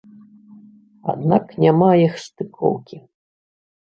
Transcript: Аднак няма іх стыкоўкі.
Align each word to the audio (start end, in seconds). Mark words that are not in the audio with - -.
Аднак 1.11 1.45
няма 1.63 1.89
іх 2.05 2.13
стыкоўкі. 2.23 2.97